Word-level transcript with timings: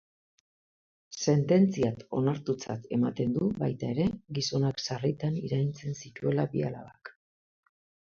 Sententziak 1.25 2.01
onartutzat 2.21 2.89
ematen 2.99 3.37
du 3.37 3.51
baita 3.61 3.93
ere, 3.99 4.09
gizonak 4.41 4.85
sarritan 4.89 5.41
iraintzen 5.47 5.97
zituela 6.05 6.51
bi 6.57 6.69
alabak. 6.73 7.17